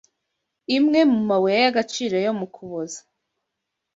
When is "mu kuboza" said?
2.39-2.99